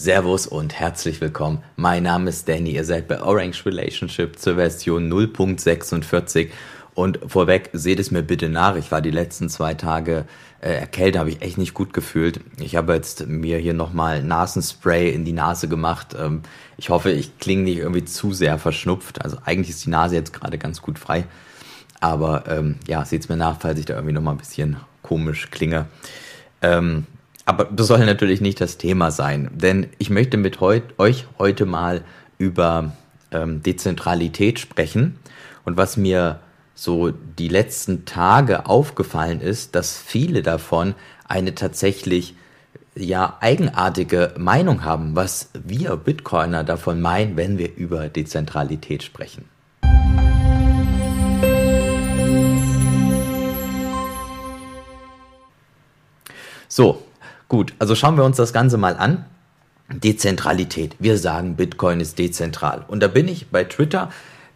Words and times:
Servus 0.00 0.46
und 0.46 0.72
herzlich 0.72 1.20
willkommen. 1.20 1.62
Mein 1.76 2.04
Name 2.04 2.30
ist 2.30 2.48
Danny. 2.48 2.70
Ihr 2.70 2.86
seid 2.86 3.06
bei 3.06 3.20
Orange 3.20 3.66
Relationship 3.66 4.38
zur 4.38 4.54
Version 4.54 5.12
0.46 5.12 6.48
und 6.94 7.18
vorweg 7.26 7.68
seht 7.74 8.00
es 8.00 8.10
mir 8.10 8.22
bitte 8.22 8.48
nach. 8.48 8.76
Ich 8.76 8.90
war 8.90 9.02
die 9.02 9.10
letzten 9.10 9.50
zwei 9.50 9.74
Tage 9.74 10.24
äh, 10.62 10.72
erkältet, 10.72 11.20
habe 11.20 11.28
ich 11.28 11.42
echt 11.42 11.58
nicht 11.58 11.74
gut 11.74 11.92
gefühlt. 11.92 12.40
Ich 12.58 12.76
habe 12.76 12.94
jetzt 12.94 13.26
mir 13.26 13.58
hier 13.58 13.74
nochmal 13.74 14.22
Nasenspray 14.22 15.12
in 15.12 15.26
die 15.26 15.34
Nase 15.34 15.68
gemacht. 15.68 16.16
Ähm, 16.18 16.44
ich 16.78 16.88
hoffe, 16.88 17.10
ich 17.10 17.38
klinge 17.38 17.64
nicht 17.64 17.76
irgendwie 17.76 18.06
zu 18.06 18.32
sehr 18.32 18.56
verschnupft. 18.56 19.22
Also 19.22 19.36
eigentlich 19.44 19.68
ist 19.68 19.84
die 19.84 19.90
Nase 19.90 20.14
jetzt 20.14 20.32
gerade 20.32 20.56
ganz 20.56 20.80
gut 20.80 20.98
frei. 20.98 21.24
Aber 22.00 22.44
ähm, 22.48 22.76
ja, 22.86 23.04
seht 23.04 23.20
es 23.24 23.28
mir 23.28 23.36
nach, 23.36 23.60
falls 23.60 23.78
ich 23.78 23.84
da 23.84 23.96
irgendwie 23.96 24.14
nochmal 24.14 24.32
ein 24.32 24.38
bisschen 24.38 24.78
komisch 25.02 25.50
klinge. 25.50 25.88
Ähm, 26.62 27.04
aber 27.50 27.64
das 27.64 27.88
soll 27.88 28.06
natürlich 28.06 28.40
nicht 28.40 28.60
das 28.60 28.78
Thema 28.78 29.10
sein, 29.10 29.50
denn 29.52 29.88
ich 29.98 30.08
möchte 30.08 30.36
mit 30.36 30.60
heut, 30.60 30.84
euch 30.98 31.26
heute 31.36 31.66
mal 31.66 32.04
über 32.38 32.92
ähm, 33.32 33.60
Dezentralität 33.64 34.60
sprechen. 34.60 35.18
Und 35.64 35.76
was 35.76 35.96
mir 35.96 36.38
so 36.76 37.10
die 37.10 37.48
letzten 37.48 38.04
Tage 38.04 38.66
aufgefallen 38.66 39.40
ist, 39.40 39.74
dass 39.74 39.98
viele 39.98 40.42
davon 40.42 40.94
eine 41.26 41.56
tatsächlich 41.56 42.36
ja 42.94 43.36
eigenartige 43.40 44.32
Meinung 44.38 44.84
haben, 44.84 45.16
was 45.16 45.50
wir 45.52 45.96
Bitcoiner 45.96 46.62
davon 46.62 47.00
meinen, 47.00 47.36
wenn 47.36 47.58
wir 47.58 47.74
über 47.74 48.08
Dezentralität 48.08 49.02
sprechen. 49.02 49.46
So, 56.68 57.02
Gut, 57.50 57.74
also 57.80 57.96
schauen 57.96 58.16
wir 58.16 58.22
uns 58.22 58.36
das 58.36 58.52
Ganze 58.52 58.78
mal 58.78 58.96
an. 58.96 59.24
Dezentralität. 59.88 60.94
Wir 61.00 61.18
sagen, 61.18 61.56
Bitcoin 61.56 61.98
ist 61.98 62.16
dezentral. 62.16 62.84
Und 62.86 63.02
da 63.02 63.08
bin 63.08 63.26
ich 63.26 63.48
bei 63.48 63.64
Twitter 63.64 64.08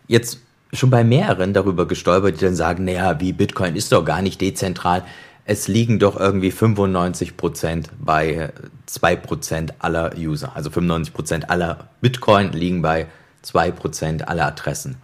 jetzt 0.06 0.39
schon 0.73 0.91
bei 0.91 1.03
mehreren 1.03 1.53
darüber 1.53 1.89
gestolpert, 1.89 2.41
die 2.41 2.45
dann 2.45 2.55
sagen, 2.55 2.84
naja, 2.84 3.19
wie 3.19 3.33
Bitcoin 3.33 3.75
ist 3.75 3.91
doch 3.91 4.05
gar 4.05 4.22
nicht 4.22 4.41
dezentral. 4.41 5.03
Es 5.45 5.67
liegen 5.67 5.98
doch 5.98 6.17
irgendwie 6.17 6.53
95 6.53 7.37
Prozent 7.37 7.91
bei 7.98 8.53
2 8.87 9.17
Prozent 9.17 9.75
aller 9.81 10.12
User. 10.17 10.55
Also 10.55 10.70
95 10.70 11.12
Prozent 11.12 11.50
aller 11.50 11.89
Bitcoin 12.00 12.53
liegen 12.53 12.81
bei 12.81 13.09
2 13.42 13.72
Prozent 13.72 14.28
aller 14.28 14.47
Adressen. 14.47 14.98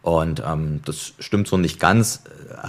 Und 0.00 0.44
ähm, 0.46 0.80
das 0.84 1.14
stimmt 1.18 1.48
so 1.48 1.56
nicht 1.56 1.80
ganz. 1.80 2.22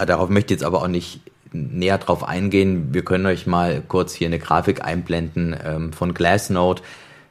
Darauf 0.04 0.30
möchte 0.30 0.52
ich 0.52 0.58
jetzt 0.58 0.66
aber 0.66 0.82
auch 0.82 0.88
nicht 0.88 1.20
näher 1.52 1.98
drauf 1.98 2.26
eingehen, 2.26 2.92
wir 2.92 3.04
können 3.04 3.26
euch 3.26 3.46
mal 3.46 3.82
kurz 3.86 4.14
hier 4.14 4.28
eine 4.28 4.38
Grafik 4.38 4.84
einblenden 4.84 5.56
ähm, 5.64 5.92
von 5.92 6.14
Glassnode. 6.14 6.82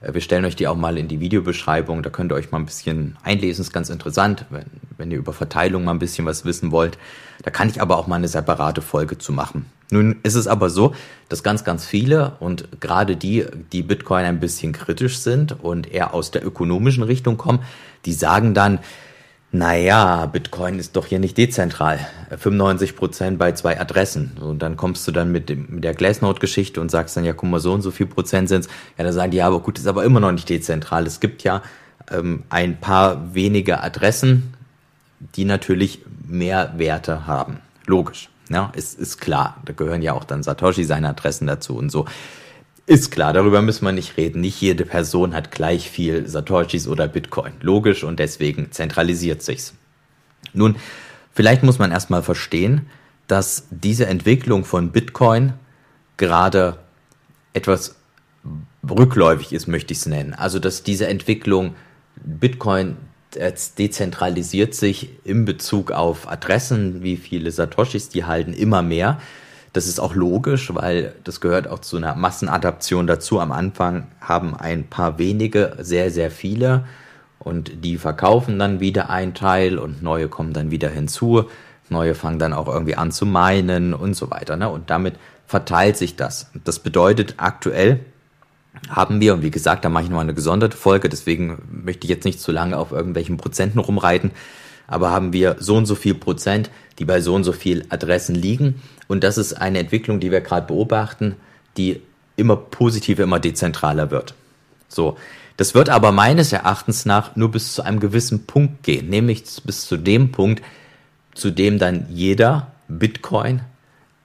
Äh, 0.02 0.14
wir 0.14 0.22
stellen 0.22 0.46
euch 0.46 0.56
die 0.56 0.68
auch 0.68 0.76
mal 0.76 0.98
in 0.98 1.08
die 1.08 1.20
Videobeschreibung, 1.20 2.04
da 2.04 2.10
könnt 2.10 2.32
ihr 2.32 2.36
euch 2.36 2.52
mal 2.52 2.60
ein 2.60 2.66
bisschen 2.66 3.18
einlesen, 3.24 3.62
ist 3.62 3.74
ganz 3.74 3.90
interessant, 3.90 4.46
wenn, 4.50 4.66
wenn 4.98 5.12
ihr 5.12 5.18
über 5.18 5.34
Verteilung 5.34 5.84
mal 5.84 5.92
ein 5.92 6.00
bisschen 6.00 6.26
was 6.26 6.46
wissen 6.46 6.72
wollt. 6.72 6.98
Da 7.44 7.52
kann 7.52 7.70
ich 7.70 7.82
aber 7.82 7.98
auch 7.98 8.08
mal 8.08 8.16
eine 8.16 8.28
separate 8.28 8.82
Folge 8.82 9.18
zu 9.18 9.32
machen. 9.32 9.66
Nun 9.90 10.18
ist 10.24 10.36
es 10.36 10.48
aber 10.48 10.70
so, 10.70 10.94
dass 11.30 11.44
ganz, 11.44 11.64
ganz 11.64 11.86
viele 11.86 12.34
und 12.40 12.82
gerade 12.82 13.16
die, 13.16 13.46
die 13.72 13.84
Bitcoin 13.84 14.26
ein 14.26 14.40
bisschen 14.40 14.74
kritisch 14.74 15.20
sind 15.20 15.64
und 15.64 15.92
eher 15.92 16.14
aus 16.14 16.32
der 16.32 16.46
ökonomischen 16.46 17.04
Richtung 17.04 17.38
kommen, 17.38 17.60
die 18.06 18.12
sagen 18.12 18.54
dann, 18.54 18.80
naja, 19.52 20.26
Bitcoin 20.26 20.78
ist 20.78 20.96
doch 20.98 21.06
hier 21.06 21.20
nicht 21.20 21.38
dezentral. 21.38 22.00
95% 22.32 23.38
bei 23.38 23.54
zwei 23.54 23.80
Adressen. 23.80 24.38
Und 24.42 24.62
dann 24.62 24.76
kommst 24.76 25.08
du 25.08 25.12
dann 25.12 25.32
mit, 25.32 25.48
dem, 25.48 25.68
mit 25.70 25.84
der 25.86 25.94
Glassnode-Geschichte 25.94 26.82
und 26.82 26.92
sagst 26.92 27.16
dann, 27.16 27.24
ja, 27.24 27.34
guck 27.34 27.50
mal, 27.50 27.60
so 27.60 27.72
und 27.74 27.82
so 27.82 27.92
viel 27.92 28.08
Prozent 28.08 28.50
sind's. 28.50 28.68
Ja, 28.98 29.06
dann 29.06 29.14
sagen 29.14 29.32
die, 29.32 29.38
ja, 29.38 29.48
aber 29.48 29.62
gut, 29.62 29.80
ist 29.80 29.88
aber 29.88 30.04
immer 30.04 30.20
noch 30.20 30.34
nicht 30.34 30.50
dezentral. 30.50 31.08
Es 31.08 31.22
gibt 31.22 31.44
ja 31.44 31.62
ähm, 32.12 32.44
ein 32.50 32.80
paar 32.80 33.34
wenige 33.34 33.82
Adressen, 33.82 34.54
die 35.36 35.46
natürlich 35.46 36.02
mehr 36.28 36.74
Werte 36.78 37.26
haben. 37.26 37.60
Logisch. 37.86 38.30
Ja, 38.50 38.72
ist, 38.76 39.00
ist 39.00 39.20
klar. 39.20 39.62
Da 39.66 39.74
gehören 39.74 40.02
ja 40.02 40.14
auch 40.14 40.26
dann 40.26 40.44
Satoshi 40.44 40.84
seine 40.84 41.10
Adressen 41.10 41.48
dazu 41.48 41.78
und 41.78 41.90
so. 41.90 42.06
Ist 42.88 43.12
klar, 43.12 43.34
darüber 43.34 43.62
müssen 43.62 43.84
wir 43.84 43.92
nicht 43.92 44.16
reden. 44.16 44.40
Nicht 44.40 44.62
jede 44.62 44.86
Person 44.86 45.36
hat 45.36 45.52
gleich 45.52 45.90
viel 45.90 46.26
Satoshis 46.26 46.88
oder 46.88 47.10
Bitcoin. 47.10 47.52
Logisch 47.60 48.06
und 48.06 48.18
deswegen 48.18 48.72
zentralisiert 48.72 49.42
sich's. 49.42 49.74
Nun, 50.54 50.78
vielleicht 51.34 51.64
muss 51.64 51.80
man 51.80 51.92
erstmal 51.92 52.24
verstehen, 52.24 52.88
dass 53.28 53.68
diese 53.72 54.06
Entwicklung 54.06 54.64
von 54.64 54.92
Bitcoin 54.94 55.52
gerade 56.16 56.80
etwas 57.52 57.98
rückläufig 58.90 59.52
ist, 59.52 59.68
möchte 59.68 59.92
ich 59.92 60.00
es 60.00 60.06
nennen. 60.06 60.34
Also, 60.34 60.58
dass 60.60 60.84
diese 60.84 61.08
Entwicklung 61.08 61.76
Bitcoin 62.16 62.96
dezentralisiert 63.78 64.74
sich 64.74 65.10
in 65.26 65.44
Bezug 65.44 65.92
auf 65.92 66.30
Adressen, 66.30 67.04
wie 67.04 67.18
viele 67.18 67.52
Satoshis 67.52 68.08
die 68.08 68.24
halten, 68.24 68.54
immer 68.54 68.82
mehr. 68.82 69.20
Das 69.78 69.86
ist 69.86 70.00
auch 70.00 70.16
logisch, 70.16 70.74
weil 70.74 71.14
das 71.24 71.40
gehört 71.40 71.68
auch 71.68 71.78
zu 71.78 71.98
einer 71.98 72.16
Massenadaption 72.16 73.06
dazu. 73.06 73.40
Am 73.40 73.52
Anfang 73.52 74.08
haben 74.20 74.56
ein 74.56 74.88
paar 74.88 75.20
wenige 75.20 75.78
sehr, 75.80 76.10
sehr 76.10 76.32
viele 76.32 76.86
und 77.38 77.86
die 77.86 78.00
verkaufen 78.00 78.58
dann 78.58 78.80
wieder 78.80 79.12
einen 79.12 79.36
Teil 79.36 79.78
und 79.78 80.02
neue 80.02 80.30
kommen 80.30 80.52
dann 80.52 80.72
wieder 80.72 80.90
hinzu. 80.90 81.44
Neue 81.90 82.16
fangen 82.16 82.40
dann 82.40 82.54
auch 82.54 82.68
irgendwie 82.68 82.96
an 82.96 83.12
zu 83.12 83.28
meinen 83.28 83.94
und 83.94 84.16
so 84.16 84.32
weiter. 84.32 84.56
Ne? 84.58 84.68
Und 84.68 84.90
damit 84.90 85.14
verteilt 85.46 85.96
sich 85.96 86.16
das. 86.16 86.50
Das 86.64 86.80
bedeutet 86.80 87.36
aktuell 87.38 88.00
haben 88.90 89.22
wir, 89.22 89.36
und 89.36 89.44
wie 89.44 89.52
gesagt, 89.52 89.86
da 89.86 89.90
mache 89.90 90.06
ich 90.06 90.10
noch 90.10 90.22
eine 90.22 90.34
gesonderte 90.34 90.76
Folge, 90.76 91.08
deswegen 91.08 91.84
möchte 91.84 92.06
ich 92.06 92.10
jetzt 92.10 92.26
nicht 92.26 92.40
zu 92.40 92.52
lange 92.52 92.76
auf 92.76 92.92
irgendwelchen 92.92 93.38
Prozenten 93.38 93.78
rumreiten, 93.78 94.32
aber 94.88 95.12
haben 95.12 95.34
wir 95.34 95.58
so 95.60 95.76
und 95.76 95.86
so 95.86 95.94
viel 95.94 96.16
Prozent, 96.16 96.72
die 97.00 97.06
bei 97.06 97.22
so 97.22 97.36
und 97.36 97.44
so 97.44 97.52
viel 97.52 97.86
Adressen 97.90 98.36
liegen. 98.36 98.82
Und 99.08 99.24
das 99.24 99.38
ist 99.38 99.54
eine 99.54 99.80
Entwicklung, 99.80 100.20
die 100.20 100.32
wir 100.32 100.42
gerade 100.42 100.68
beobachten, 100.68 101.36
die 101.78 102.02
immer 102.36 102.56
positiver, 102.56 103.24
immer 103.24 103.40
dezentraler 103.40 104.12
wird. 104.12 104.34
So. 104.88 105.18
Das 105.58 105.74
wird 105.74 105.90
aber 105.90 106.12
meines 106.12 106.54
Erachtens 106.54 107.06
nach 107.06 107.36
nur 107.36 107.50
bis 107.50 107.74
zu 107.74 107.82
einem 107.82 108.00
gewissen 108.00 108.46
Punkt 108.46 108.84
gehen, 108.84 109.10
nämlich 109.10 109.44
bis 109.64 109.88
zu 109.88 109.98
dem 109.98 110.32
Punkt, 110.32 110.62
zu 111.34 111.50
dem 111.50 111.80
dann 111.80 112.06
jeder 112.10 112.72
Bitcoin 112.88 113.62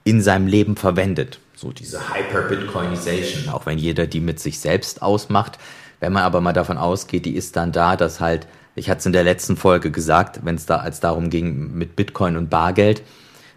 in 0.03 0.21
seinem 0.21 0.45
Leben 0.45 0.75
verwendet. 0.75 1.39
So 1.55 1.71
diese 1.71 2.13
Hyper-Bitcoinization, 2.13 3.49
auch 3.49 3.65
wenn 3.65 3.79
jeder 3.79 4.05
die 4.05 4.19
mit 4.19 4.39
sich 4.39 4.59
selbst 4.59 5.01
ausmacht. 5.01 5.57
Wenn 5.99 6.13
man 6.13 6.23
aber 6.23 6.41
mal 6.41 6.53
davon 6.53 6.77
ausgeht, 6.77 7.25
die 7.25 7.35
ist 7.35 7.55
dann 7.55 7.71
da, 7.71 7.95
dass 7.95 8.19
halt 8.19 8.45
ich 8.75 8.89
hatte 8.89 8.99
es 8.99 9.05
in 9.05 9.13
der 9.13 9.23
letzten 9.23 9.57
Folge 9.57 9.91
gesagt, 9.91 10.41
wenn 10.43 10.55
es 10.55 10.65
da 10.65 10.77
als 10.77 10.99
darum 10.99 11.29
ging 11.29 11.73
mit 11.73 11.95
Bitcoin 11.95 12.37
und 12.37 12.49
Bargeld, 12.49 13.03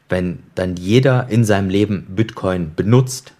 wenn 0.08 0.42
dann 0.54 0.76
jeder 0.76 1.28
in 1.28 1.44
seinem 1.44 1.68
Leben 1.68 2.06
Bitcoin 2.10 2.74
benutzt, 2.74 3.32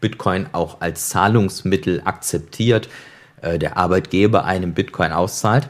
Bitcoin 0.00 0.46
auch 0.52 0.80
als 0.80 1.08
Zahlungsmittel 1.08 2.02
akzeptiert, 2.04 2.88
äh, 3.40 3.58
der 3.58 3.76
Arbeitgeber 3.76 4.44
einem 4.44 4.74
Bitcoin 4.74 5.12
auszahlt, 5.12 5.68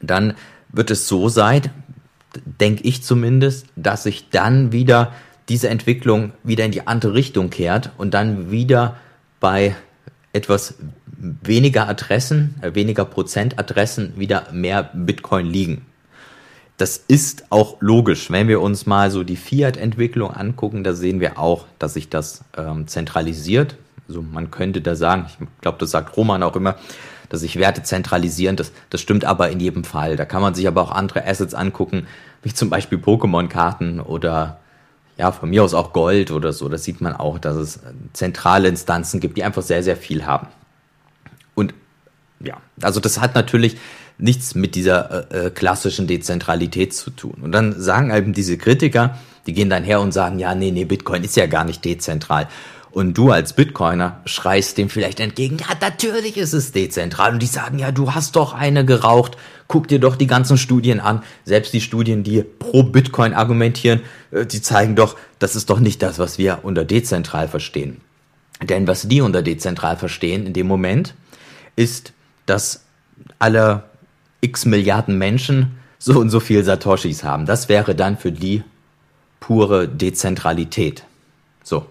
dann 0.00 0.34
wird 0.70 0.90
es 0.90 1.08
so 1.08 1.28
sein, 1.28 1.62
denke 2.44 2.84
ich 2.84 3.02
zumindest, 3.02 3.66
dass 3.74 4.02
sich 4.02 4.28
dann 4.30 4.70
wieder 4.70 5.12
diese 5.48 5.70
Entwicklung 5.70 6.32
wieder 6.44 6.66
in 6.66 6.72
die 6.72 6.86
andere 6.86 7.14
Richtung 7.14 7.48
kehrt 7.48 7.90
und 7.96 8.12
dann 8.12 8.50
wieder 8.50 8.96
bei 9.40 9.74
etwas 10.32 10.74
weniger 11.18 11.88
Adressen, 11.88 12.54
äh, 12.62 12.74
weniger 12.74 13.04
Prozentadressen 13.04 14.14
wieder 14.16 14.46
mehr 14.52 14.90
Bitcoin 14.94 15.46
liegen. 15.46 15.86
Das 16.76 16.96
ist 17.08 17.46
auch 17.50 17.76
logisch. 17.80 18.30
Wenn 18.30 18.46
wir 18.46 18.60
uns 18.60 18.86
mal 18.86 19.10
so 19.10 19.24
die 19.24 19.36
Fiat-Entwicklung 19.36 20.30
angucken, 20.30 20.84
da 20.84 20.94
sehen 20.94 21.18
wir 21.18 21.38
auch, 21.38 21.66
dass 21.80 21.94
sich 21.94 22.08
das 22.08 22.44
ähm, 22.56 22.86
zentralisiert. 22.86 23.76
Also 24.06 24.22
man 24.22 24.52
könnte 24.52 24.80
da 24.80 24.94
sagen, 24.94 25.26
ich 25.28 25.60
glaube, 25.60 25.78
das 25.78 25.90
sagt 25.90 26.16
Roman 26.16 26.44
auch 26.44 26.54
immer, 26.54 26.76
dass 27.28 27.40
sich 27.40 27.56
Werte 27.56 27.82
zentralisieren. 27.82 28.54
Das, 28.54 28.70
das 28.90 29.00
stimmt 29.00 29.24
aber 29.24 29.50
in 29.50 29.58
jedem 29.58 29.82
Fall. 29.82 30.14
Da 30.16 30.24
kann 30.24 30.40
man 30.40 30.54
sich 30.54 30.68
aber 30.68 30.82
auch 30.82 30.92
andere 30.92 31.26
Assets 31.26 31.52
angucken, 31.52 32.06
wie 32.42 32.54
zum 32.54 32.70
Beispiel 32.70 32.98
Pokémon-Karten 32.98 34.00
oder 34.00 34.60
ja, 35.16 35.32
von 35.32 35.50
mir 35.50 35.64
aus 35.64 35.74
auch 35.74 35.92
Gold 35.92 36.30
oder 36.30 36.52
so. 36.52 36.68
Das 36.68 36.84
sieht 36.84 37.00
man 37.00 37.12
auch, 37.12 37.40
dass 37.40 37.56
es 37.56 37.80
zentrale 38.12 38.68
Instanzen 38.68 39.18
gibt, 39.18 39.36
die 39.36 39.42
einfach 39.42 39.62
sehr, 39.62 39.82
sehr 39.82 39.96
viel 39.96 40.24
haben. 40.24 40.46
Ja, 42.40 42.60
also 42.82 43.00
das 43.00 43.20
hat 43.20 43.34
natürlich 43.34 43.76
nichts 44.18 44.54
mit 44.54 44.74
dieser 44.74 45.32
äh, 45.32 45.46
äh, 45.46 45.50
klassischen 45.50 46.06
Dezentralität 46.06 46.92
zu 46.92 47.10
tun. 47.10 47.36
Und 47.42 47.52
dann 47.52 47.80
sagen 47.80 48.10
eben 48.14 48.32
diese 48.32 48.58
Kritiker, 48.58 49.18
die 49.46 49.52
gehen 49.52 49.70
dann 49.70 49.84
her 49.84 50.00
und 50.00 50.12
sagen, 50.12 50.38
ja, 50.38 50.54
nee, 50.54 50.70
nee, 50.70 50.84
Bitcoin 50.84 51.24
ist 51.24 51.36
ja 51.36 51.46
gar 51.46 51.64
nicht 51.64 51.84
dezentral. 51.84 52.48
Und 52.90 53.14
du 53.16 53.30
als 53.30 53.52
Bitcoiner 53.52 54.20
schreist 54.24 54.78
dem 54.78 54.88
vielleicht 54.88 55.20
entgegen, 55.20 55.58
ja, 55.58 55.66
natürlich 55.80 56.36
ist 56.36 56.52
es 56.52 56.72
dezentral. 56.72 57.32
Und 57.32 57.42
die 57.42 57.46
sagen, 57.46 57.78
ja, 57.78 57.92
du 57.92 58.14
hast 58.14 58.34
doch 58.34 58.54
eine 58.54 58.84
geraucht. 58.84 59.36
Guck 59.68 59.88
dir 59.88 60.00
doch 60.00 60.16
die 60.16 60.26
ganzen 60.26 60.58
Studien 60.58 60.98
an. 60.98 61.22
Selbst 61.44 61.72
die 61.74 61.80
Studien, 61.80 62.24
die 62.24 62.42
pro 62.42 62.82
Bitcoin 62.82 63.34
argumentieren, 63.34 64.00
äh, 64.30 64.46
die 64.46 64.62
zeigen 64.62 64.96
doch, 64.96 65.16
das 65.38 65.54
ist 65.54 65.70
doch 65.70 65.80
nicht 65.80 66.02
das, 66.02 66.18
was 66.18 66.38
wir 66.38 66.60
unter 66.62 66.84
dezentral 66.84 67.46
verstehen. 67.46 68.00
Denn 68.62 68.88
was 68.88 69.06
die 69.06 69.20
unter 69.20 69.42
dezentral 69.42 69.96
verstehen 69.96 70.46
in 70.46 70.52
dem 70.52 70.66
Moment, 70.66 71.14
ist, 71.76 72.12
dass 72.48 72.84
alle 73.38 73.84
x 74.40 74.64
Milliarden 74.64 75.18
Menschen 75.18 75.78
so 75.98 76.18
und 76.18 76.30
so 76.30 76.40
viel 76.40 76.64
Satoshis 76.64 77.24
haben. 77.24 77.46
Das 77.46 77.68
wäre 77.68 77.94
dann 77.94 78.16
für 78.16 78.32
die 78.32 78.62
pure 79.40 79.88
Dezentralität. 79.88 81.04
So. 81.62 81.86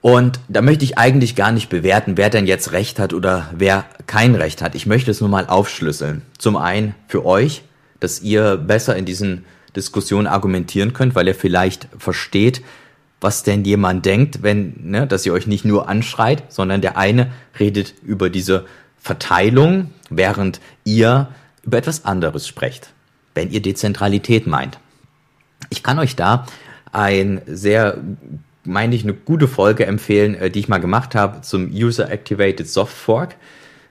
Und 0.00 0.40
da 0.48 0.60
möchte 0.60 0.84
ich 0.84 0.98
eigentlich 0.98 1.34
gar 1.34 1.50
nicht 1.50 1.70
bewerten, 1.70 2.16
wer 2.16 2.28
denn 2.28 2.46
jetzt 2.46 2.72
Recht 2.72 2.98
hat 2.98 3.14
oder 3.14 3.48
wer 3.56 3.86
kein 4.06 4.34
Recht 4.34 4.60
hat. 4.60 4.74
Ich 4.74 4.86
möchte 4.86 5.10
es 5.10 5.20
nur 5.20 5.30
mal 5.30 5.46
aufschlüsseln. 5.46 6.22
Zum 6.36 6.56
einen 6.56 6.94
für 7.08 7.24
euch, 7.24 7.62
dass 8.00 8.20
ihr 8.20 8.56
besser 8.56 8.96
in 8.96 9.06
diesen 9.06 9.44
Diskussionen 9.74 10.26
argumentieren 10.26 10.92
könnt, 10.92 11.14
weil 11.14 11.26
ihr 11.26 11.34
vielleicht 11.34 11.88
versteht, 11.98 12.62
was 13.20 13.44
denn 13.44 13.64
jemand 13.64 14.04
denkt, 14.04 14.42
wenn, 14.42 14.74
ne, 14.82 15.06
dass 15.06 15.24
ihr 15.24 15.32
euch 15.32 15.46
nicht 15.46 15.64
nur 15.64 15.88
anschreit, 15.88 16.42
sondern 16.52 16.82
der 16.82 16.98
eine 16.98 17.32
redet 17.58 17.94
über 18.02 18.28
diese 18.28 18.66
Verteilung, 19.04 19.90
während 20.08 20.60
ihr 20.84 21.28
über 21.62 21.76
etwas 21.76 22.06
anderes 22.06 22.48
sprecht, 22.48 22.94
wenn 23.34 23.50
ihr 23.50 23.60
Dezentralität 23.60 24.46
meint. 24.46 24.78
Ich 25.68 25.82
kann 25.82 25.98
euch 25.98 26.16
da 26.16 26.46
ein 26.90 27.42
sehr, 27.46 27.98
meine 28.64 28.94
ich, 28.94 29.02
eine 29.02 29.12
gute 29.12 29.46
Folge 29.46 29.84
empfehlen, 29.84 30.34
äh, 30.34 30.50
die 30.50 30.60
ich 30.60 30.68
mal 30.68 30.78
gemacht 30.78 31.14
habe 31.14 31.42
zum 31.42 31.70
User 31.70 32.10
Activated 32.10 32.66
Soft 32.66 32.94
Fork. 32.94 33.36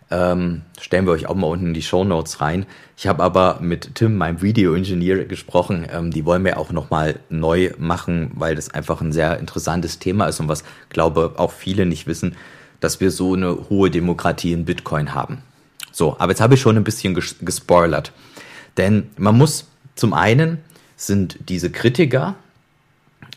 Ähm, 0.10 0.64
stellen 0.82 1.06
wir 1.06 1.12
euch 1.12 1.28
auch 1.28 1.36
mal 1.36 1.48
unten 1.48 1.68
in 1.68 1.74
die 1.76 1.84
Show 1.84 2.04
Notes 2.04 2.42
rein. 2.42 2.66
Ich 2.98 3.06
habe 3.06 3.22
aber 3.22 3.60
mit 3.62 3.94
Tim, 3.94 4.18
meinem 4.18 4.42
Video-Ingenieur, 4.42 5.26
gesprochen. 5.26 5.88
Ähm, 5.92 6.10
die 6.10 6.26
wollen 6.26 6.44
wir 6.44 6.58
auch 6.58 6.72
nochmal 6.72 7.20
neu 7.30 7.70
machen, 7.78 8.32
weil 8.34 8.56
das 8.56 8.74
einfach 8.74 9.00
ein 9.02 9.12
sehr 9.12 9.38
interessantes 9.38 10.00
Thema 10.00 10.26
ist 10.26 10.40
und 10.40 10.48
was, 10.48 10.64
glaube 10.90 11.34
auch 11.38 11.52
viele 11.52 11.86
nicht 11.86 12.08
wissen, 12.08 12.36
dass 12.84 13.00
wir 13.00 13.12
so 13.12 13.34
eine 13.34 13.70
hohe 13.70 13.90
Demokratie 13.90 14.52
in 14.52 14.66
Bitcoin 14.66 15.14
haben. 15.14 15.38
So, 15.92 16.18
aber 16.20 16.32
jetzt 16.32 16.42
habe 16.42 16.56
ich 16.56 16.62
schon 16.62 16.76
ein 16.76 16.84
bisschen 16.84 17.14
ges 17.14 17.38
gespoilert. 17.40 18.12
Denn 18.76 19.10
man 19.18 19.38
muss 19.38 19.68
zum 19.96 20.14
einen 20.14 20.58
sind 20.98 21.38
diese 21.48 21.72
Kritiker, 21.72 22.36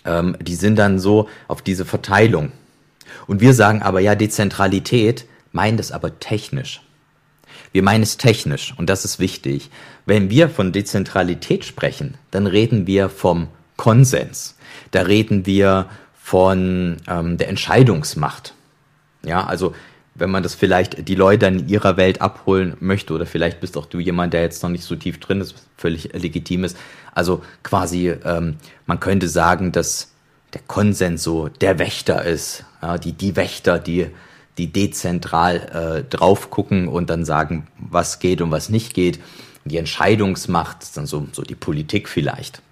ähm, 0.05 0.37
die 0.41 0.57
sind 0.57 0.77
dann 0.77 0.99
so 0.99 1.29
auf 1.47 1.63
diese 1.63 1.85
Verteilung. 1.85 2.51
Und 3.29 3.41
wir 3.41 3.55
sagen 3.55 3.83
aber 3.83 4.01
ja, 4.01 4.17
Dezentralität 4.17 5.27
meinen 5.53 5.77
das 5.77 5.93
aber 5.93 6.19
technisch. 6.19 6.83
Wir 7.71 7.85
meinen 7.85 8.03
es 8.03 8.17
technisch 8.17 8.75
und 8.77 8.91
das 8.91 9.05
ist 9.05 9.21
wichtig. 9.21 9.71
Wenn 10.07 10.29
wir 10.29 10.49
von 10.49 10.73
Dezentralität 10.73 11.65
sprechen, 11.65 12.17
dann 12.33 12.49
reden 12.49 12.87
wir 12.87 13.09
vom 13.09 13.49
Konsens. 13.77 14.57
Da 14.91 15.03
reden 15.03 15.47
wir 15.47 15.87
von 16.21 16.97
ähm, 17.07 17.37
der 17.37 17.49
Entscheidungsmacht. 17.49 18.56
Ja, 19.27 19.45
also 19.45 19.75
wenn 20.15 20.31
man 20.31 20.43
das 20.43 20.55
vielleicht 20.55 21.09
die 21.09 21.15
Leute 21.15 21.47
in 21.47 21.69
ihrer 21.69 21.97
Welt 21.97 22.23
abholen 22.23 22.77
möchte 22.81 23.13
oder 23.13 23.27
vielleicht 23.27 23.61
bist 23.61 23.77
auch 23.77 23.87
du 23.87 23.99
jemand, 23.99 24.33
der 24.33 24.43
jetzt 24.43 24.63
noch 24.63 24.71
nicht 24.71 24.85
so 24.85 24.97
tief 24.97 25.21
drin 25.21 25.41
ist, 25.41 25.55
völlig 25.77 26.13
legitim 26.15 26.65
ist. 26.65 26.77
Also 27.15 27.43
quasi, 27.63 28.09
ähm, 28.09 28.57
man 28.87 29.01
könnte 29.01 29.29
sagen, 29.29 29.73
dass 29.73 30.13
der 30.55 30.63
Konsens 30.67 31.23
so 31.23 31.49
der 31.49 31.79
Wächter 31.79 32.25
ist, 32.25 32.65
ja, 32.81 32.99
die 32.99 33.13
die 33.13 33.37
Wächter, 33.37 33.79
die 33.79 34.07
die 34.59 34.73
dezentral 34.73 36.05
äh, 36.07 36.17
drauf 36.17 36.49
gucken 36.49 36.89
und 36.89 37.11
dann 37.11 37.27
sagen, 37.27 37.67
was 37.79 38.21
geht 38.21 38.41
und 38.41 38.51
was 38.51 38.71
nicht 38.71 38.95
geht. 38.95 39.21
Die 39.67 39.77
Entscheidungsmacht 39.77 40.83
ist 40.83 40.97
dann 40.97 41.07
so 41.07 41.27
so 41.33 41.43
die 41.43 41.57
Politik 41.57 42.09
vielleicht. 42.09 42.63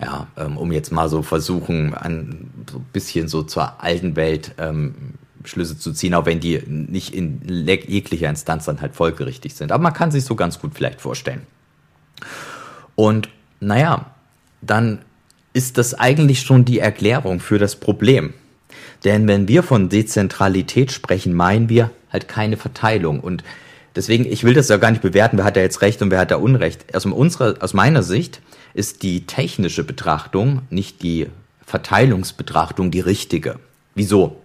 Ja, 0.00 0.26
ähm, 0.36 0.56
um 0.56 0.72
jetzt 0.72 0.90
mal 0.90 1.08
so 1.08 1.22
versuchen, 1.22 1.94
ein 1.94 2.50
so 2.68 2.78
ein 2.78 2.86
bisschen 2.92 3.28
so 3.28 3.44
zur 3.44 3.80
alten 3.80 4.16
Welt 4.16 4.52
ähm, 4.58 4.94
Schlüsse 5.44 5.78
zu 5.78 5.92
ziehen, 5.92 6.14
auch 6.14 6.26
wenn 6.26 6.40
die 6.40 6.62
nicht 6.66 7.14
in 7.14 7.40
jeglicher 7.66 8.28
Instanz 8.28 8.64
dann 8.64 8.80
halt 8.80 8.94
folgerichtig 8.94 9.54
sind. 9.54 9.72
Aber 9.72 9.82
man 9.82 9.92
kann 9.92 10.10
sich 10.10 10.24
so 10.24 10.34
ganz 10.34 10.58
gut 10.58 10.72
vielleicht 10.74 11.00
vorstellen. 11.00 11.42
Und 12.94 13.28
naja, 13.60 14.12
dann 14.60 15.00
ist 15.52 15.78
das 15.78 15.94
eigentlich 15.94 16.42
schon 16.42 16.64
die 16.64 16.78
Erklärung 16.78 17.40
für 17.40 17.58
das 17.58 17.76
Problem. 17.76 18.34
Denn 19.04 19.26
wenn 19.26 19.48
wir 19.48 19.62
von 19.62 19.88
Dezentralität 19.88 20.92
sprechen, 20.92 21.34
meinen 21.34 21.68
wir 21.68 21.90
halt 22.12 22.28
keine 22.28 22.56
Verteilung. 22.56 23.20
Und 23.20 23.42
deswegen, 23.96 24.24
ich 24.24 24.44
will 24.44 24.54
das 24.54 24.68
ja 24.68 24.76
gar 24.76 24.90
nicht 24.90 25.02
bewerten, 25.02 25.38
wer 25.38 25.44
hat 25.44 25.56
da 25.56 25.60
jetzt 25.60 25.82
Recht 25.82 26.00
und 26.02 26.10
wer 26.10 26.20
hat 26.20 26.30
da 26.30 26.36
Unrecht. 26.36 26.94
Aus, 26.94 27.04
unserer, 27.06 27.56
aus 27.60 27.74
meiner 27.74 28.02
Sicht 28.02 28.40
ist 28.74 29.02
die 29.02 29.26
technische 29.26 29.84
Betrachtung, 29.84 30.62
nicht 30.70 31.02
die 31.02 31.28
Verteilungsbetrachtung, 31.66 32.90
die 32.90 33.00
richtige. 33.00 33.56
Wieso? 33.94 34.41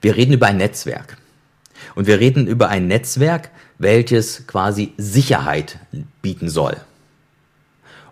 Wir 0.00 0.16
reden 0.16 0.32
über 0.32 0.46
ein 0.46 0.56
Netzwerk. 0.56 1.16
Und 1.94 2.06
wir 2.06 2.20
reden 2.20 2.46
über 2.46 2.68
ein 2.68 2.86
Netzwerk, 2.86 3.50
welches 3.78 4.46
quasi 4.46 4.92
Sicherheit 4.96 5.78
bieten 6.22 6.48
soll. 6.48 6.76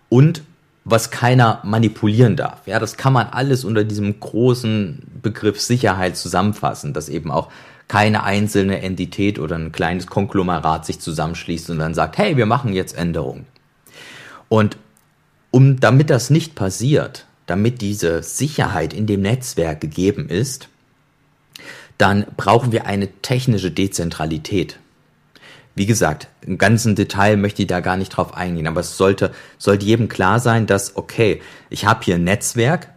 Und 0.09 0.43
was 0.83 1.11
keiner 1.11 1.61
manipulieren 1.63 2.35
darf. 2.35 2.65
Ja, 2.65 2.79
das 2.79 2.97
kann 2.97 3.13
man 3.13 3.27
alles 3.27 3.63
unter 3.63 3.83
diesem 3.83 4.19
großen 4.19 5.03
Begriff 5.21 5.61
Sicherheit 5.61 6.17
zusammenfassen, 6.17 6.93
dass 6.93 7.07
eben 7.07 7.29
auch 7.31 7.51
keine 7.87 8.23
einzelne 8.23 8.81
Entität 8.81 9.37
oder 9.37 9.57
ein 9.57 9.71
kleines 9.71 10.07
Konglomerat 10.07 10.85
sich 10.85 10.99
zusammenschließt 10.99 11.69
und 11.69 11.79
dann 11.79 11.93
sagt, 11.93 12.17
hey, 12.17 12.37
wir 12.37 12.45
machen 12.45 12.73
jetzt 12.73 12.97
Änderungen. 12.97 13.45
Und 14.49 14.77
um, 15.51 15.79
damit 15.79 16.09
das 16.09 16.29
nicht 16.29 16.55
passiert, 16.55 17.25
damit 17.45 17.81
diese 17.81 18.23
Sicherheit 18.23 18.93
in 18.93 19.07
dem 19.07 19.21
Netzwerk 19.21 19.81
gegeben 19.81 20.29
ist, 20.29 20.69
dann 21.97 22.25
brauchen 22.37 22.71
wir 22.71 22.85
eine 22.85 23.07
technische 23.21 23.71
Dezentralität. 23.71 24.79
Wie 25.73 25.85
gesagt, 25.85 26.27
im 26.41 26.57
ganzen 26.57 26.95
Detail 26.95 27.37
möchte 27.37 27.61
ich 27.61 27.67
da 27.67 27.79
gar 27.79 27.95
nicht 27.95 28.09
drauf 28.09 28.33
eingehen, 28.33 28.67
aber 28.67 28.81
es 28.81 28.97
sollte, 28.97 29.31
sollte 29.57 29.85
jedem 29.85 30.09
klar 30.09 30.39
sein, 30.39 30.67
dass, 30.67 30.97
okay, 30.97 31.41
ich 31.69 31.85
habe 31.85 32.03
hier 32.03 32.15
ein 32.15 32.23
Netzwerk. 32.23 32.89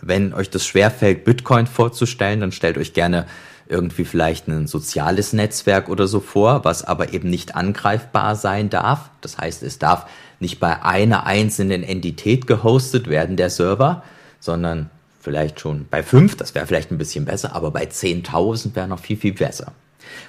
Wenn 0.00 0.32
euch 0.32 0.50
das 0.50 0.66
schwerfällt, 0.66 1.24
Bitcoin 1.24 1.66
vorzustellen, 1.66 2.40
dann 2.40 2.52
stellt 2.52 2.78
euch 2.78 2.92
gerne 2.92 3.26
irgendwie 3.68 4.04
vielleicht 4.04 4.48
ein 4.48 4.66
soziales 4.66 5.32
Netzwerk 5.32 5.88
oder 5.88 6.06
so 6.06 6.20
vor, 6.20 6.64
was 6.64 6.84
aber 6.84 7.12
eben 7.12 7.30
nicht 7.30 7.54
angreifbar 7.54 8.34
sein 8.34 8.70
darf. 8.70 9.10
Das 9.20 9.38
heißt, 9.38 9.62
es 9.62 9.78
darf 9.78 10.06
nicht 10.40 10.58
bei 10.58 10.82
einer 10.82 11.26
einzelnen 11.26 11.82
Entität 11.82 12.46
gehostet 12.46 13.08
werden, 13.08 13.36
der 13.36 13.50
Server, 13.50 14.02
sondern 14.40 14.90
vielleicht 15.28 15.60
schon 15.60 15.86
bei 15.90 16.02
fünf, 16.02 16.36
das 16.36 16.54
wäre 16.54 16.66
vielleicht 16.66 16.90
ein 16.90 16.96
bisschen 16.96 17.26
besser, 17.26 17.54
aber 17.54 17.70
bei 17.70 17.84
10.000 17.84 18.74
wäre 18.74 18.88
noch 18.88 18.98
viel, 18.98 19.18
viel 19.18 19.34
besser. 19.34 19.72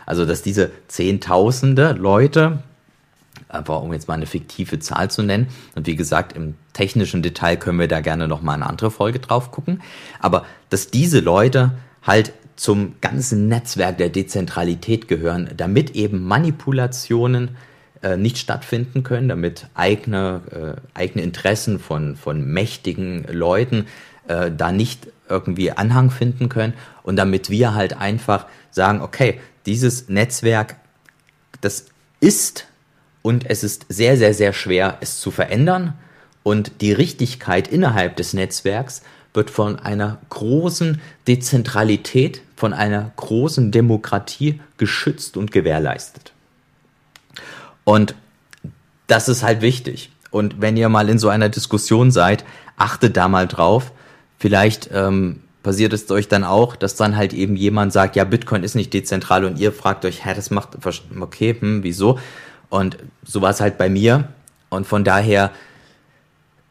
Also, 0.05 0.25
dass 0.25 0.41
diese 0.41 0.71
Zehntausende 0.89 1.93
Leute, 1.93 2.63
einfach 3.47 3.81
um 3.81 3.93
jetzt 3.93 4.09
mal 4.09 4.15
eine 4.15 4.25
fiktive 4.25 4.79
Zahl 4.79 5.09
zu 5.09 5.23
nennen, 5.23 5.47
und 5.75 5.87
wie 5.87 5.95
gesagt, 5.95 6.33
im 6.33 6.55
technischen 6.73 7.21
Detail 7.21 7.55
können 7.55 7.79
wir 7.79 7.87
da 7.87 8.01
gerne 8.01 8.27
nochmal 8.27 8.55
eine 8.55 8.67
andere 8.67 8.91
Folge 8.91 9.19
drauf 9.19 9.51
gucken, 9.51 9.81
aber 10.19 10.45
dass 10.69 10.91
diese 10.91 11.21
Leute 11.21 11.71
halt 12.03 12.33
zum 12.57 12.95
ganzen 12.99 13.47
Netzwerk 13.47 13.99
der 13.99 14.09
Dezentralität 14.09 15.07
gehören, 15.07 15.49
damit 15.55 15.91
eben 15.91 16.25
Manipulationen 16.25 17.55
äh, 18.01 18.17
nicht 18.17 18.37
stattfinden 18.37 19.03
können, 19.03 19.29
damit 19.29 19.67
eigene, 19.75 20.41
äh, 20.93 20.97
eigene 20.99 21.23
Interessen 21.23 21.79
von, 21.79 22.17
von 22.17 22.45
mächtigen 22.45 23.23
Leuten 23.31 23.85
äh, 24.29 24.51
da 24.55 24.71
nicht 24.71 25.07
irgendwie 25.27 25.71
Anhang 25.71 26.11
finden 26.11 26.49
können 26.49 26.73
und 27.03 27.17
damit 27.17 27.49
wir 27.49 27.73
halt 27.73 27.97
einfach 27.97 28.45
sagen, 28.71 29.01
okay, 29.01 29.41
dieses 29.65 30.07
Netzwerk, 30.07 30.77
das 31.61 31.87
ist 32.19 32.67
und 33.21 33.49
es 33.49 33.63
ist 33.63 33.85
sehr, 33.89 34.17
sehr, 34.17 34.33
sehr 34.33 34.53
schwer, 34.53 34.97
es 35.01 35.19
zu 35.19 35.31
verändern 35.31 35.93
und 36.43 36.81
die 36.81 36.93
Richtigkeit 36.93 37.67
innerhalb 37.67 38.15
des 38.15 38.33
Netzwerks 38.33 39.01
wird 39.33 39.49
von 39.49 39.77
einer 39.77 40.19
großen 40.29 41.01
Dezentralität, 41.27 42.41
von 42.55 42.73
einer 42.73 43.11
großen 43.15 43.71
Demokratie 43.71 44.59
geschützt 44.77 45.37
und 45.37 45.51
gewährleistet. 45.51 46.33
Und 47.83 48.15
das 49.07 49.29
ist 49.29 49.43
halt 49.43 49.61
wichtig. 49.61 50.11
Und 50.31 50.61
wenn 50.61 50.77
ihr 50.77 50.89
mal 50.89 51.09
in 51.09 51.19
so 51.19 51.29
einer 51.29 51.49
Diskussion 51.49 52.11
seid, 52.11 52.45
achtet 52.77 53.17
da 53.17 53.27
mal 53.27 53.47
drauf, 53.47 53.91
Vielleicht 54.39 54.89
ähm, 54.93 55.41
passiert 55.63 55.93
es 55.93 56.09
euch 56.09 56.27
dann 56.27 56.43
auch, 56.43 56.75
dass 56.75 56.95
dann 56.95 57.15
halt 57.17 57.33
eben 57.33 57.55
jemand 57.55 57.93
sagt, 57.93 58.15
ja, 58.15 58.23
Bitcoin 58.23 58.63
ist 58.63 58.75
nicht 58.75 58.93
dezentral 58.93 59.43
und 59.45 59.59
ihr 59.59 59.71
fragt 59.71 60.05
euch, 60.05 60.25
hä, 60.25 60.33
das 60.33 60.49
macht, 60.49 60.69
okay, 61.19 61.55
hm, 61.59 61.83
wieso? 61.83 62.17
Und 62.69 62.97
so 63.23 63.41
war 63.41 63.49
es 63.49 63.61
halt 63.61 63.77
bei 63.77 63.89
mir. 63.89 64.29
Und 64.69 64.87
von 64.87 65.03
daher, 65.03 65.51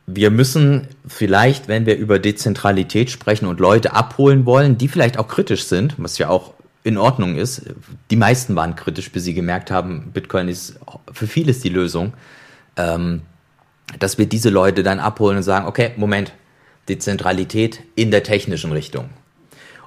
wir 0.07 0.31
müssen 0.31 0.89
vielleicht, 1.07 1.69
wenn 1.69 1.85
wir 1.85 1.99
über 1.99 2.19
Dezentralität 2.19 3.11
sprechen 3.11 3.47
und 3.47 3.61
Leute 3.61 3.93
abholen 3.93 4.47
wollen, 4.47 4.79
die 4.79 4.89
vielleicht 4.89 5.19
auch 5.19 5.29
kritisch 5.29 5.65
sind, 5.65 5.95
was 5.99 6.17
ja 6.17 6.31
auch 6.31 6.55
in 6.85 6.97
Ordnung 6.97 7.37
ist. 7.37 7.63
Die 8.11 8.17
meisten 8.17 8.57
waren 8.57 8.75
kritisch, 8.75 9.13
bis 9.13 9.25
sie 9.25 9.35
gemerkt 9.35 9.71
haben, 9.71 10.11
Bitcoin 10.15 10.49
ist 10.49 10.79
für 11.13 11.27
vieles 11.27 11.61
die 11.61 11.69
Lösung. 11.69 12.15
Ähm, 12.77 13.23
dass 13.99 14.19
wir 14.19 14.27
diese 14.27 14.51
Leute 14.51 14.83
dann 14.83 15.01
abholen 15.01 15.39
und 15.39 15.43
sagen, 15.43 15.67
okay, 15.67 15.93
Moment, 15.97 16.33
Dezentralität 16.89 17.81
in 17.95 18.11
der 18.11 18.23
technischen 18.23 18.73
Richtung. 18.73 19.11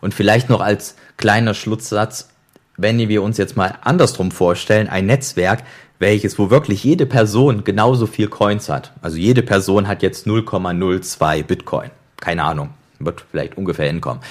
Und 0.01 0.13
vielleicht 0.13 0.49
noch 0.49 0.61
als 0.61 0.95
kleiner 1.17 1.53
Schlusssatz, 1.53 2.29
wenn 2.77 2.97
wir 2.97 3.21
uns 3.21 3.37
jetzt 3.37 3.55
mal 3.55 3.77
andersrum 3.81 4.31
vorstellen, 4.31 4.89
ein 4.89 5.05
Netzwerk, 5.05 5.63
welches, 5.99 6.39
wo 6.39 6.49
wirklich 6.49 6.83
jede 6.83 7.05
Person 7.05 7.63
genauso 7.63 8.07
viel 8.07 8.27
Coins 8.27 8.69
hat. 8.69 8.91
Also 9.01 9.17
jede 9.17 9.43
Person 9.43 9.87
hat 9.87 10.01
jetzt 10.01 10.25
0,02 10.25 11.43
Bitcoin. 11.43 11.91
Keine 12.17 12.43
Ahnung. 12.43 12.69
Wird 12.97 13.23
vielleicht 13.29 13.55
ungefähr 13.57 13.87
hinkommen. 13.87 14.21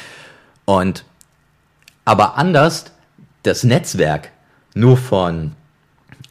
Und, 0.64 1.04
aber 2.04 2.36
anders 2.36 2.86
das 3.44 3.62
Netzwerk 3.64 4.30
nur 4.74 4.96
von 4.96 5.52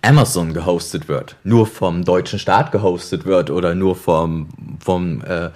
Amazon 0.01 0.53
gehostet 0.53 1.08
wird, 1.08 1.36
nur 1.43 1.67
vom 1.67 2.05
deutschen 2.05 2.39
Staat 2.39 2.72
gehostet 2.72 3.25
wird 3.25 3.50
oder 3.50 3.75
nur 3.75 3.96
vom, 3.96 4.50
vom 4.79 5.22
äh, 5.22 5.50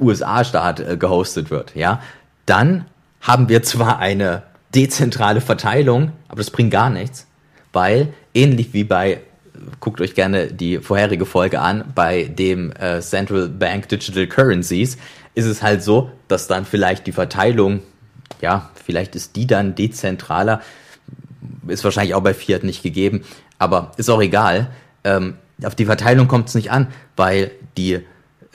USA-Staat 0.00 0.80
äh, 0.80 0.96
gehostet 0.96 1.50
wird, 1.50 1.74
ja, 1.74 2.00
dann 2.46 2.86
haben 3.20 3.48
wir 3.48 3.62
zwar 3.62 3.98
eine 3.98 4.42
dezentrale 4.74 5.40
Verteilung, 5.40 6.12
aber 6.28 6.38
das 6.38 6.50
bringt 6.50 6.70
gar 6.70 6.90
nichts, 6.90 7.26
weil 7.72 8.12
ähnlich 8.34 8.72
wie 8.72 8.84
bei, 8.84 9.20
guckt 9.80 10.00
euch 10.00 10.14
gerne 10.14 10.52
die 10.52 10.78
vorherige 10.78 11.26
Folge 11.26 11.60
an, 11.60 11.92
bei 11.94 12.24
dem 12.24 12.72
äh, 12.72 13.00
Central 13.00 13.48
Bank 13.48 13.88
Digital 13.88 14.26
Currencies, 14.26 14.98
ist 15.34 15.46
es 15.46 15.62
halt 15.62 15.82
so, 15.82 16.10
dass 16.28 16.46
dann 16.46 16.64
vielleicht 16.64 17.06
die 17.06 17.12
Verteilung, 17.12 17.80
ja, 18.40 18.70
vielleicht 18.84 19.14
ist 19.16 19.36
die 19.36 19.46
dann 19.46 19.74
dezentraler, 19.74 20.60
ist 21.66 21.84
wahrscheinlich 21.84 22.14
auch 22.14 22.22
bei 22.22 22.34
Fiat 22.34 22.64
nicht 22.64 22.82
gegeben, 22.82 23.22
aber 23.58 23.92
ist 23.96 24.10
auch 24.10 24.20
egal. 24.20 24.70
Ähm, 25.04 25.34
auf 25.64 25.74
die 25.74 25.86
Verteilung 25.86 26.28
kommt 26.28 26.48
es 26.48 26.54
nicht 26.54 26.70
an, 26.70 26.88
weil 27.16 27.50
die, 27.76 28.00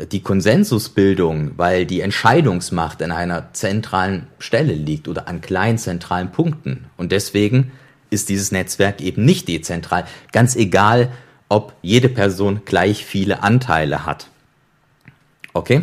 die 0.06 0.22
Konsensusbildung, 0.22 1.52
weil 1.58 1.86
die 1.86 2.02
Entscheidungsmacht 2.02 3.02
an 3.02 3.12
einer 3.12 3.54
zentralen 3.54 4.28
Stelle 4.40 4.74
liegt 4.74 5.08
oder 5.08 5.28
an 5.28 5.42
kleinen 5.42 5.78
zentralen 5.78 6.32
Punkten. 6.32 6.86
Und 6.98 7.12
deswegen 7.12 7.72
ist 8.10 8.30
dieses 8.30 8.52
Netzwerk 8.52 9.02
eben 9.02 9.26
nicht 9.26 9.48
dezentral, 9.48 10.06
ganz 10.32 10.56
egal, 10.56 11.12
ob 11.50 11.74
jede 11.82 12.10
Person 12.10 12.62
gleich 12.66 13.06
viele 13.06 13.44
Anteile 13.44 14.06
hat. 14.06 14.28
Okay, 15.54 15.82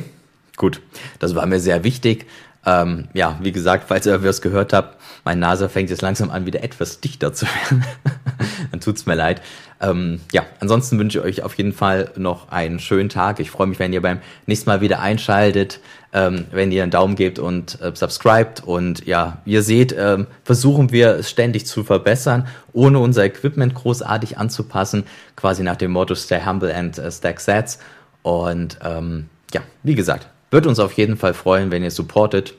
gut, 0.57 0.81
das 1.19 1.35
war 1.35 1.47
mir 1.47 1.61
sehr 1.61 1.85
wichtig. 1.85 2.27
Ähm, 2.65 3.09
ja, 3.15 3.39
wie 3.43 3.53
gesagt, 3.53 3.85
falls 3.89 4.07
ihr 4.07 4.23
was 4.25 4.41
gehört 4.41 4.73
habt, 4.73 5.01
mein 5.25 5.39
Nase 5.39 5.69
fängt 5.69 5.91
jetzt 5.91 6.03
langsam 6.03 6.31
an, 6.31 6.47
wieder 6.47 6.63
etwas 6.63 7.01
dichter 7.01 7.33
zu 7.33 7.47
werden. 7.47 7.85
Dann 8.71 8.81
tut's 8.81 9.07
mir 9.07 9.15
leid. 9.15 9.43
Ähm, 9.81 10.21
ja, 10.33 10.45
ansonsten 10.61 10.99
wünsche 10.99 11.19
ich 11.19 11.25
euch 11.25 11.43
auf 11.43 11.55
jeden 11.55 11.73
Fall 11.73 12.11
noch 12.17 12.51
einen 12.51 12.81
schönen 12.81 13.09
Tag. 13.09 13.41
Ich 13.41 13.51
freue 13.51 13.67
mich, 13.67 13.79
wenn 13.79 13.93
ihr 13.93 14.03
beim 14.03 14.21
nächsten 14.47 14.69
Mal 14.69 14.81
wieder 14.81 15.01
einschaltet, 15.01 15.81
ähm, 16.13 16.47
wenn 16.51 16.73
ihr 16.73 16.83
einen 16.83 16.91
Daumen 16.91 17.15
gebt 17.15 17.39
und 17.39 17.81
äh, 17.81 17.93
subscribt. 17.95 18.65
Und 18.65 19.07
ja, 19.07 19.39
ihr 19.45 19.63
seht, 19.63 19.95
ähm, 19.97 20.27
versuchen 20.45 20.91
wir 20.91 21.17
es 21.17 21.31
ständig 21.31 21.67
zu 21.67 21.85
verbessern, 21.85 22.49
ohne 22.73 22.99
unser 22.99 23.25
Equipment 23.25 23.75
großartig 23.75 24.39
anzupassen, 24.39 25.05
quasi 25.37 25.63
nach 25.63 25.77
dem 25.77 25.93
Motto 25.93 26.15
Stay 26.15 26.41
Humble 26.45 26.75
and 26.75 26.99
uh, 26.99 27.11
Stack 27.11 27.41
Sets. 27.41 27.79
Und 28.23 28.79
ähm, 28.85 29.29
ja, 29.55 29.63
wie 29.83 29.95
gesagt, 29.95 30.29
würde 30.51 30.69
uns 30.69 30.79
auf 30.81 30.93
jeden 30.95 31.17
Fall 31.17 31.35
freuen, 31.35 31.71
wenn 31.71 31.83
ihr 31.83 31.91
supportet. 31.91 32.55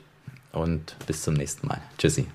Und 0.52 0.96
bis 1.06 1.22
zum 1.22 1.34
nächsten 1.34 1.68
Mal. 1.68 1.80
Tschüssi. 1.96 2.26